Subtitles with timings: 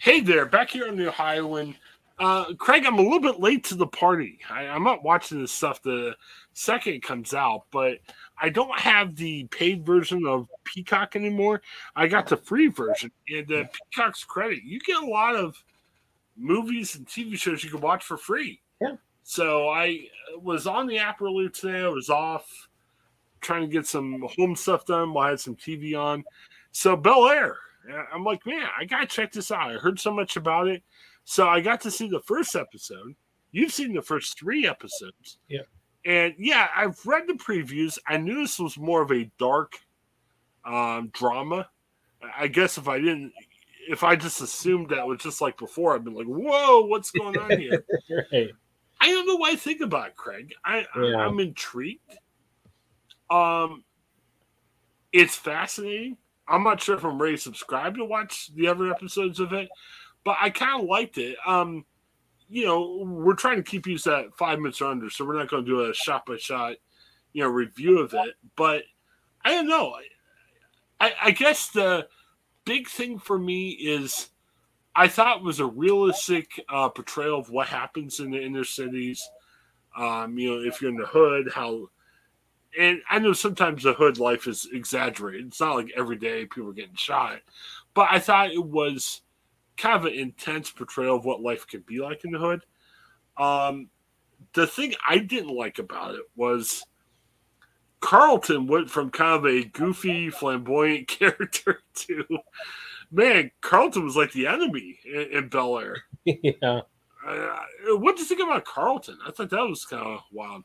[0.00, 1.74] Hey there, back here on the Ohioan.
[2.20, 4.38] Uh, Craig, I'm a little bit late to the party.
[4.48, 6.14] I, am not watching this stuff the
[6.52, 7.98] second it comes out, but
[8.40, 11.62] I don't have the paid version of Peacock anymore.
[11.96, 15.60] I got the free version, and uh, Peacock's credit, you get a lot of
[16.36, 18.60] movies and TV shows you can watch for free.
[18.80, 18.94] Yeah.
[19.24, 20.06] So I
[20.40, 21.80] was on the app earlier today.
[21.80, 22.68] I was off
[23.40, 26.22] trying to get some home stuff done while I had some TV on.
[26.70, 27.56] So Bel Air,
[28.12, 29.70] I'm like, man, I gotta check this out.
[29.70, 30.82] I heard so much about it.
[31.24, 33.14] So I got to see the first episode.
[33.52, 35.38] You've seen the first three episodes.
[35.48, 35.60] Yeah.
[36.04, 37.98] And yeah, I've read the previews.
[38.06, 39.74] I knew this was more of a dark
[40.64, 41.68] um, drama.
[42.36, 43.32] I guess if I didn't,
[43.88, 47.38] if I just assumed that was just like before, I'd been like, whoa, what's going
[47.38, 47.84] on here?
[48.32, 48.50] right.
[49.00, 50.52] I don't know what I think about it, Craig.
[50.64, 51.16] I, Yeah.
[51.16, 52.00] I I'm intrigued.
[53.30, 53.84] Um,
[55.12, 56.16] it's fascinating.
[56.48, 59.68] I'm not sure if I'm ready to subscribe to watch the other episodes of it,
[60.24, 61.36] but I kind of liked it.
[61.46, 61.84] Um,
[62.48, 65.50] you know, we're trying to keep you at five minutes or under, so we're not
[65.50, 66.76] going to do a shot by shot,
[67.32, 68.34] you know, review of it.
[68.56, 68.84] But
[69.44, 69.96] I don't know.
[71.00, 72.08] I, I guess the
[72.64, 74.30] big thing for me is
[74.94, 79.22] I thought it was a realistic uh, portrayal of what happens in the inner cities.
[79.96, 81.88] Um, you know, if you're in the hood, how
[82.78, 85.46] and I know sometimes the hood life is exaggerated.
[85.46, 87.40] It's not like every day people are getting shot,
[87.94, 89.22] but I thought it was
[89.76, 92.64] kind of an intense portrayal of what life could be like in the hood.
[93.36, 93.88] Um,
[94.54, 96.84] the thing I didn't like about it was
[98.00, 102.24] Carlton went from kind of a goofy, flamboyant character to
[103.10, 105.96] man, Carlton was like the enemy in, in Bel Air.
[106.24, 106.80] yeah.
[107.26, 107.56] Uh,
[107.96, 109.18] what do you think about Carlton?
[109.26, 110.64] I thought that was kind of wild.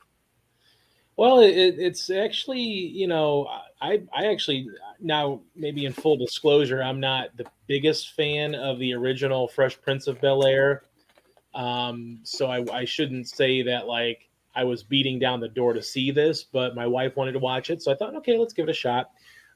[1.15, 3.47] Well, it, it's actually, you know,
[3.81, 4.67] I I actually
[4.99, 10.07] now maybe in full disclosure, I'm not the biggest fan of the original Fresh Prince
[10.07, 10.83] of Bel Air,
[11.53, 15.83] um, so I, I shouldn't say that like I was beating down the door to
[15.83, 18.67] see this, but my wife wanted to watch it, so I thought, okay, let's give
[18.67, 19.11] it a shot.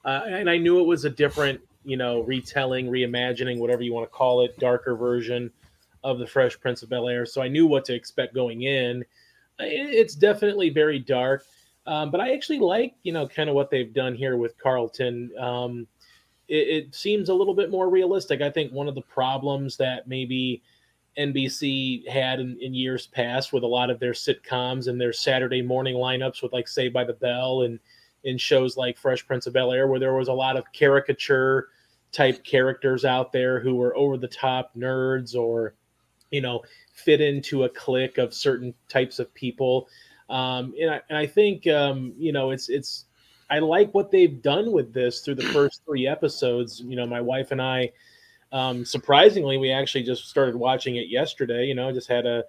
[0.05, 4.05] Uh, and I knew it was a different, you know, retelling, reimagining, whatever you want
[4.05, 5.51] to call it, darker version
[6.03, 9.03] of the Fresh Prince of Bel Air, so I knew what to expect going in
[9.59, 11.43] it's definitely very dark.
[11.85, 15.31] Um, but i actually like you know kind of what they've done here with carlton.
[15.39, 15.87] Um,
[16.49, 18.41] it, it, seems a little bit more realistic.
[18.41, 20.61] I think one of the problems that maybe
[21.17, 25.63] nbc had in, in, years past with a lot of their sitcoms and their saturday
[25.63, 27.79] morning lineups with like Saved by the bell and
[28.23, 31.69] in shows like fresh prince of bel air where there was a lot of caricature
[32.11, 35.73] type characters out there who were over the top nerds or
[36.31, 36.61] you know
[36.93, 39.87] fit into a clique of certain types of people.
[40.29, 43.05] Um, and, I, and I think um, you know it's it's
[43.49, 46.81] I like what they've done with this through the first three episodes.
[46.81, 47.91] You know, my wife and I,
[48.51, 51.65] um, surprisingly, we actually just started watching it yesterday.
[51.65, 52.43] You know, just had a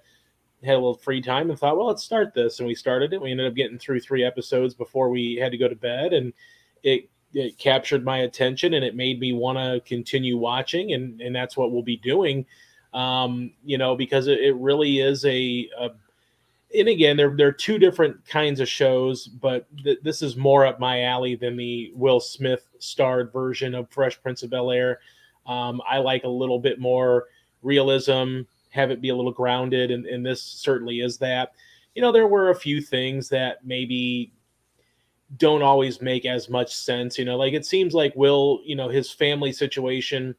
[0.65, 3.21] had a little free time and thought, well, let's start this, and we started it.
[3.21, 6.33] We ended up getting through three episodes before we had to go to bed, and
[6.83, 11.35] it it captured my attention and it made me want to continue watching, and and
[11.37, 12.45] that's what we'll be doing
[12.95, 15.91] um, you know, because it, it really is a, a,
[16.77, 20.67] and again, there, there are two different kinds of shows, but th- this is more
[20.67, 25.01] up my alley than the Will Smith starred version of Fresh Prince of Bel Air.
[25.47, 27.27] Um, I like a little bit more
[27.63, 28.41] realism,
[28.71, 31.53] have it be a little grounded, and, and this certainly is that.
[31.95, 34.33] You know, there were a few things that maybe
[35.37, 37.19] don't always make as much sense.
[37.19, 40.35] You know, like it seems like Will, you know, his family situation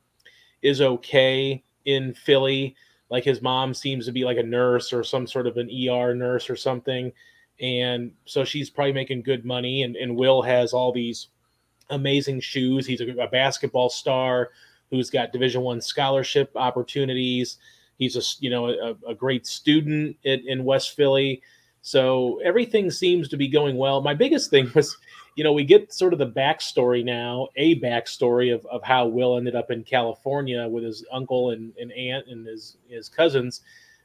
[0.61, 2.75] is okay in Philly.
[3.09, 6.13] Like his mom seems to be like a nurse or some sort of an ER
[6.13, 7.12] nurse or something.
[7.59, 9.84] And so she's probably making good money.
[9.84, 11.28] And, and Will has all these
[11.90, 12.85] amazing shoes.
[12.85, 14.50] He's a, a basketball star
[14.90, 17.57] who's got Division One scholarship opportunities.
[17.97, 21.41] He's a you know a, a great student in, in West Philly.
[21.81, 24.01] So everything seems to be going well.
[24.01, 24.97] My biggest thing was
[25.39, 29.38] you know, we get sort of the backstory now, a backstory of, of how Will
[29.38, 33.61] ended up in California with his uncle and, and aunt and his, his cousins.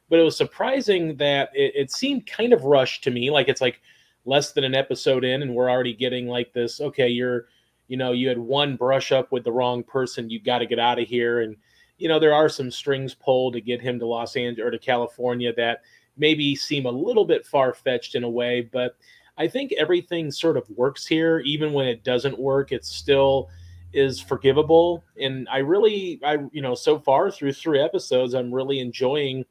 [0.09, 3.33] But it was surprising that it, it seemed kind of rushed to me.
[3.33, 3.81] Like it's like
[4.25, 7.47] less than an episode in, and we're already getting like this, okay, you're,
[7.89, 10.79] you know, you had one brush up with the wrong person, you got to get
[10.79, 11.41] out of here.
[11.41, 11.57] And,
[11.99, 14.79] you know, there are some strings pulled to get him to Los Angeles or to
[14.79, 15.83] California that
[16.17, 18.97] maybe seem a little bit far fetched in a way, but
[19.37, 21.41] I think everything sort of works here.
[21.41, 23.51] Even when it doesn't work, it still
[23.93, 25.05] is forgivable.
[25.21, 29.45] And I really, I you know, so far through three episodes, I'm really enjoying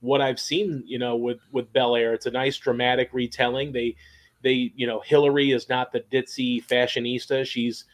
[0.00, 0.82] what I've seen.
[0.86, 3.72] You know, with with Bel Air, it's a nice dramatic retelling.
[3.72, 3.96] They
[4.42, 7.46] they you know Hillary is not the ditzy fashionista.
[7.46, 7.84] She's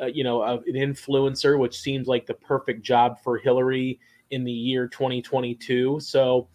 [0.00, 4.00] uh, you know, an influencer, which seems like the perfect job for Hillary
[4.30, 6.00] in the year 2022.
[6.00, 6.48] So,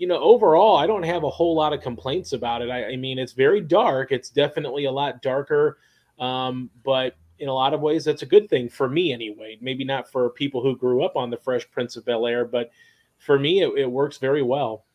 [0.00, 2.70] you know, overall, I don't have a whole lot of complaints about it.
[2.70, 4.12] I, I mean, it's very dark.
[4.12, 5.76] It's definitely a lot darker,
[6.18, 9.58] um, but in a lot of ways, that's a good thing for me anyway.
[9.60, 12.70] Maybe not for people who grew up on the Fresh Prince of Bel Air, but
[13.18, 14.86] for me, it, it works very well.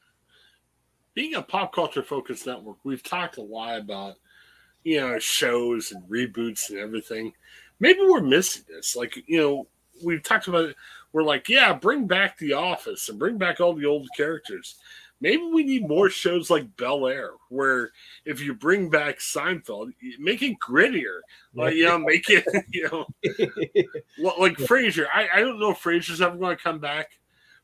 [1.14, 4.16] Being a pop culture focused network, we've talked a lot about
[4.84, 7.32] you know shows and reboots and everything.
[7.80, 8.96] Maybe we're missing this.
[8.96, 9.68] Like you know,
[10.04, 10.76] we've talked about it.
[11.16, 14.76] We're like, yeah, bring back The Office and bring back all the old characters.
[15.22, 17.92] Maybe we need more shows like Bel Air, where
[18.26, 21.22] if you bring back Seinfeld, make it grittier.
[21.54, 23.06] Like, you know, make it, you know,
[24.38, 25.06] like Frasier.
[25.14, 27.12] I, I don't know if Frasier's ever going to come back,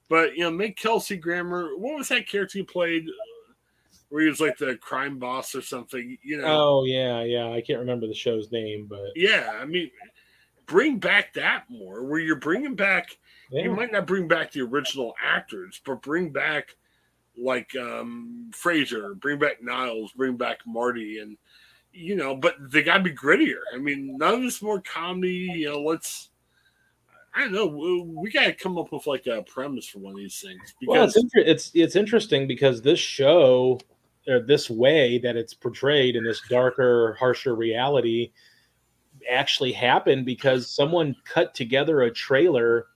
[0.08, 1.72] but, you know, make Kelsey Grammer.
[1.76, 3.54] What was that character you played uh,
[4.08, 6.18] where he was like the crime boss or something?
[6.24, 6.46] You know?
[6.48, 7.50] Oh, yeah, yeah.
[7.50, 9.10] I can't remember the show's name, but.
[9.14, 9.92] Yeah, I mean,
[10.68, 13.18] bring back that more, where you're bringing back,
[13.52, 13.64] yeah.
[13.64, 16.76] you might not bring back the original actors, but bring back
[17.38, 21.38] like um Frasier, bring back Niles, bring back Marty, and
[21.94, 23.62] you know, but they gotta be grittier.
[23.74, 26.30] I mean, none of this more comedy, you know, let's
[27.34, 27.66] I don't know.
[28.22, 30.74] We gotta come up with like a premise for one of these things.
[30.80, 33.80] Because well, it's inter- it's it's interesting because this show,
[34.28, 38.32] or this way that it's portrayed in this darker, harsher reality,
[39.30, 42.88] actually happened because someone cut together a trailer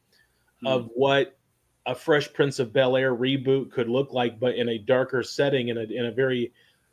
[0.61, 0.67] hmm.
[0.67, 1.37] of what
[1.85, 5.69] a Fresh Prince of Bel Air reboot could look like, but in a darker setting,
[5.69, 6.51] in a in a very,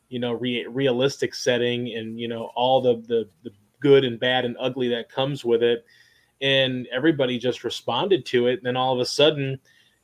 [0.08, 4.44] you know, re- realistic setting, and you know all the, the the good and bad
[4.44, 5.84] and ugly that comes with it,
[6.40, 8.58] and everybody just responded to it.
[8.58, 9.58] And then all of a sudden,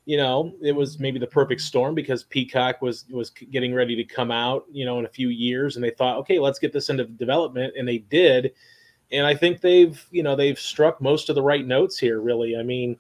[0.07, 4.05] you know, it was maybe the perfect storm because Peacock was was getting ready to
[4.05, 6.89] come out, you know, in a few years, and they thought, okay, let's get this
[6.89, 8.53] into development, and they did.
[9.11, 12.21] And I think they've, you know, they've struck most of the right notes here.
[12.23, 12.99] Really, I mean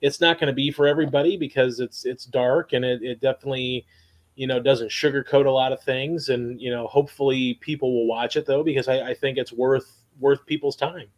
[0.00, 3.86] it's not going to be for everybody because it's it's dark and it, it definitely
[4.34, 6.28] you know doesn't sugarcoat a lot of things.
[6.28, 10.02] And you know hopefully people will watch it though because I, I think it's worth
[10.18, 11.08] worth people's time.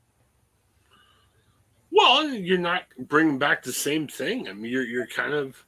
[1.90, 4.48] Well you're not bringing back the same thing.
[4.48, 5.64] I mean you're you're kind of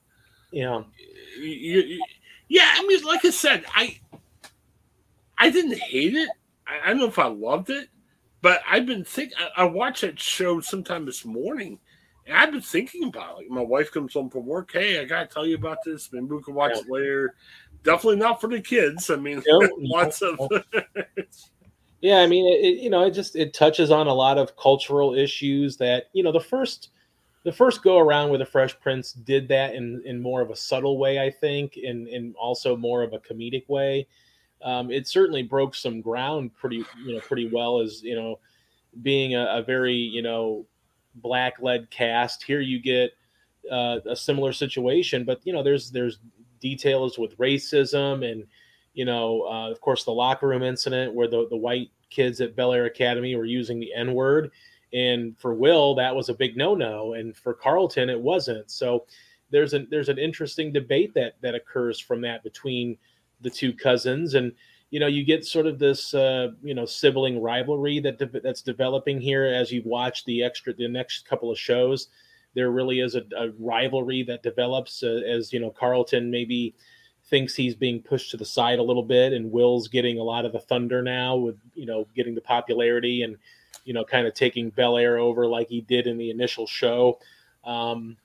[0.50, 0.82] yeah.
[1.37, 2.05] you, you,
[2.49, 3.99] yeah i mean like i said i
[5.38, 6.28] i didn't hate it.
[6.67, 7.88] I, I don't know if i loved it
[8.40, 11.78] but i've been thinking I, I watched that show sometime this morning
[12.26, 13.36] and I've been thinking about it.
[13.36, 14.72] Like my wife comes home from work.
[14.72, 16.12] Hey, I gotta tell you about this.
[16.12, 16.80] Maybe we can watch yeah.
[16.82, 17.34] it later.
[17.82, 19.10] Definitely not for the kids.
[19.10, 19.42] I mean,
[19.78, 20.38] lots of.
[22.00, 25.14] yeah, I mean, it, you know, it just it touches on a lot of cultural
[25.14, 26.90] issues that you know the first
[27.44, 30.56] the first go around with the Fresh Prince did that in in more of a
[30.56, 34.06] subtle way, I think, and and also more of a comedic way.
[34.62, 38.38] Um, it certainly broke some ground pretty you know pretty well as you know
[39.02, 40.64] being a, a very you know
[41.16, 42.43] black led cast.
[42.43, 43.12] Here you get
[43.70, 46.19] uh, a similar situation, but you know there's there's
[46.61, 48.44] details with racism and
[48.94, 52.56] you know uh, of course the locker room incident where the the white kids at
[52.56, 54.50] Bel Air Academy were using the N word,
[54.93, 58.70] and for Will that was a big no no, and for Carlton it wasn't.
[58.70, 59.06] So
[59.50, 62.96] there's an there's an interesting debate that that occurs from that between
[63.40, 64.52] the two cousins and
[64.94, 68.62] you know you get sort of this uh, you know sibling rivalry that de- that's
[68.62, 72.11] developing here as you watch the extra the next couple of shows.
[72.55, 76.77] There really is a, a rivalry that develops uh, as you know carlton maybe
[77.24, 80.44] thinks he's being pushed to the side a little bit and will's getting a lot
[80.44, 83.36] of the thunder now with you know getting the popularity and
[83.84, 87.19] you know kind of taking bel air over like he did in the initial show.
[87.65, 88.17] Um,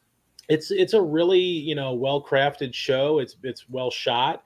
[0.50, 3.18] it's it's a really you know well crafted show.
[3.18, 4.44] It's it's well shot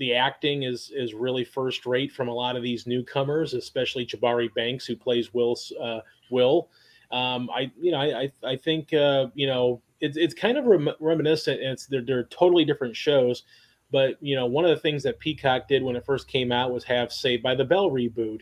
[0.00, 4.52] the acting is is really first rate from a lot of these newcomers, especially Jabari
[4.54, 6.70] Banks, who plays Will's uh, Will.
[7.12, 10.94] Um, I you know I I, think uh, you know it's it's kind of rem-
[11.00, 11.60] reminiscent.
[11.60, 13.44] it's they're, they're totally different shows,
[13.92, 16.72] but you know one of the things that Peacock did when it first came out
[16.72, 18.40] was have Saved by the Bell reboot.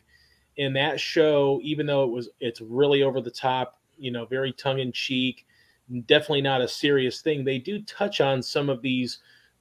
[0.58, 4.52] In that show, even though it was it's really over the top, you know, very
[4.52, 5.44] tongue in cheek,
[6.06, 7.44] definitely not a serious thing.
[7.44, 9.18] They do touch on some of these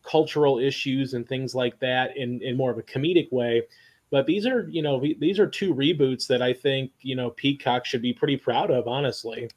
[0.09, 3.63] cultural issues and things like that in, in more of a comedic way.
[4.09, 7.85] But these are, you know, these are two reboots that I think, you know, Peacock
[7.85, 9.49] should be pretty proud of, honestly.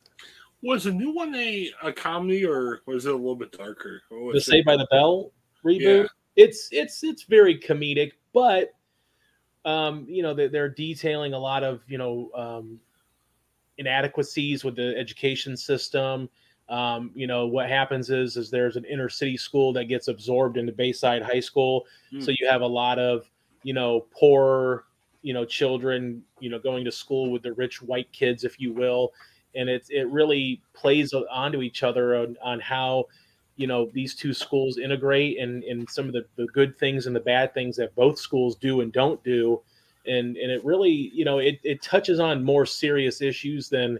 [0.62, 4.02] Was the new one a, a comedy or was it a little bit darker?
[4.10, 5.30] The Saved by the Bell
[5.64, 6.02] reboot.
[6.02, 6.06] Yeah.
[6.36, 8.72] It's it's it's very comedic, but
[9.64, 12.80] um, you know, they're, they're detailing a lot of, you know, um,
[13.78, 16.28] inadequacies with the education system
[16.70, 20.56] um, you know what happens is is there's an inner city school that gets absorbed
[20.56, 22.24] into Bayside High School, mm.
[22.24, 23.28] so you have a lot of
[23.64, 24.84] you know poor
[25.22, 28.72] you know children you know going to school with the rich white kids if you
[28.72, 29.12] will.
[29.56, 33.06] And it it really plays onto each other on, on how
[33.56, 37.16] you know these two schools integrate and and some of the, the good things and
[37.16, 39.60] the bad things that both schools do and don't do.
[40.06, 43.98] And and it really you know it, it touches on more serious issues than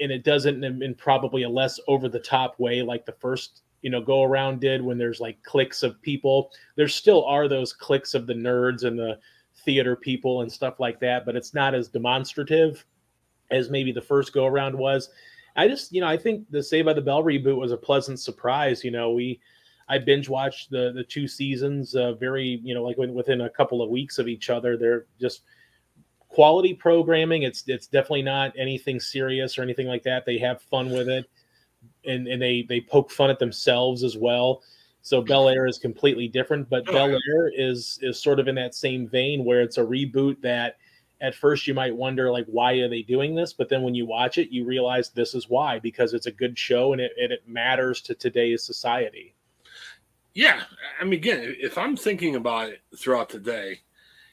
[0.00, 3.90] and it doesn't in, probably a less over the top way like the first you
[3.90, 6.50] know go around did when there's like cliques of people.
[6.76, 9.18] There still are those cliques of the nerds and the
[9.64, 12.86] theater people and stuff like that but it's not as demonstrative
[13.50, 15.10] as maybe the first go around was.
[15.56, 18.20] I just you know i think the Saved by the Bell reboot was a pleasant
[18.20, 18.84] surprise.
[18.84, 19.40] You know we
[19.88, 23.82] i binge watched the the two seasons uh, very you know like within a couple
[23.82, 24.76] of weeks of each other.
[24.76, 25.42] They're just
[26.30, 30.90] quality programming it's it's definitely not anything serious or anything like that they have fun
[30.90, 31.28] with it
[32.04, 34.62] and and they they poke fun at themselves as well.
[35.02, 38.54] So Bel Air is completely different, but oh, Bel Air is is sort of in
[38.56, 40.76] that same vein where it's a reboot that
[41.20, 44.06] at first you might wonder like why are they doing this, but then when you
[44.06, 47.32] watch it, you realize this is why because it's a good show and it and
[47.32, 49.34] it matters to today's society.
[50.32, 50.62] Yeah,
[51.00, 53.80] I mean, again, if I'm thinking about it throughout the day,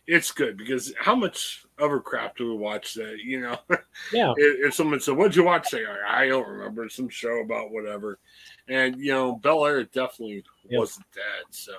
[0.07, 3.57] it's good because how much other crap do we watch that you know
[4.13, 7.71] yeah if, if someone said what'd you watch say i don't remember some show about
[7.71, 8.17] whatever
[8.69, 10.79] and you know bel air definitely yep.
[10.79, 11.73] wasn't that so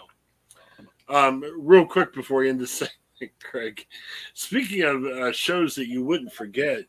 [1.09, 2.73] um real quick before we end this
[3.19, 3.87] segment craig
[4.35, 6.81] speaking of uh, shows that you wouldn't forget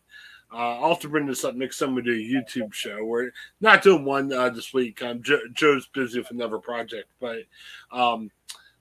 [0.51, 3.05] uh, I'll have to bring this up next time we do a YouTube show.
[3.05, 3.29] We're
[3.61, 5.03] not doing one uh, this week.
[5.03, 7.43] Um, jo- Joe's busy with another project, but
[7.91, 8.31] um,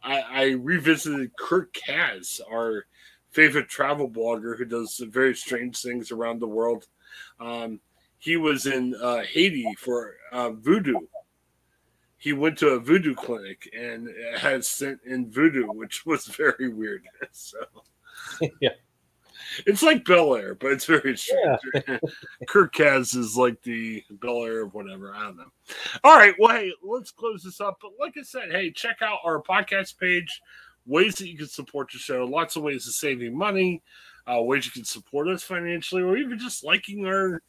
[0.02, 2.86] I, I revisited Kurt Caz, our
[3.30, 6.86] favorite travel blogger who does very strange things around the world.
[7.40, 7.80] Um,
[8.18, 10.98] he was in uh, Haiti for uh, voodoo.
[12.16, 17.04] He went to a voodoo clinic and had sent in voodoo, which was very weird.
[17.30, 17.58] So,
[18.60, 18.70] yeah,
[19.66, 21.58] it's like Bel Air, but it's very strange.
[21.74, 21.98] Yeah.
[22.48, 25.14] Kirk Caz is like the Bel Air of whatever.
[25.14, 25.50] I don't know.
[26.04, 26.34] All right.
[26.38, 27.78] Well, hey, let's close this up.
[27.80, 30.40] But like I said, hey, check out our podcast page,
[30.86, 32.24] ways that you can support the show.
[32.24, 33.82] Lots of ways of saving money,
[34.26, 37.42] uh, ways you can support us financially, or even just liking our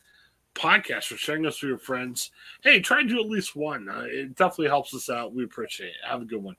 [0.55, 2.31] podcast or sharing us with your friends.
[2.63, 3.87] Hey, try and do at least one.
[3.89, 5.33] Uh, it definitely helps us out.
[5.33, 6.07] We appreciate it.
[6.07, 6.55] Have a good one.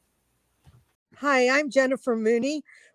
[1.16, 2.62] Hi, I'm Jennifer Mooney.